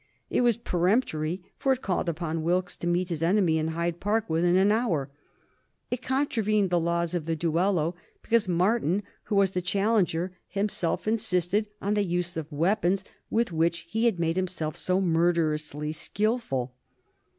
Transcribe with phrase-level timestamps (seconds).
[0.31, 4.27] It was peremptory, for it called upon Wilkes to meet his enemy in Hyde Park
[4.27, 5.11] within an hour.
[5.91, 7.93] It contravened the laws of the duello,
[8.23, 13.51] because Martin, who was the challenger, himself insisted on the use of the weapons with
[13.51, 16.73] which he had made himself so murderously skilful.